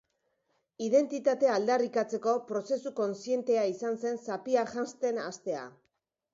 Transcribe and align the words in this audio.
Identitatea 0.85 1.57
aldarrikatzeko 1.57 2.33
prozesu 2.49 2.93
konzientea 3.03 3.69
izan 3.75 4.03
zen 4.05 4.21
zapia 4.25 4.67
janzten 4.75 5.25
haztea. 5.29 5.65